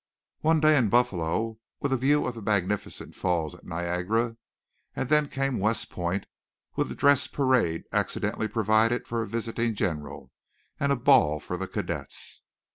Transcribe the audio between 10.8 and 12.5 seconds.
a ball for the cadets.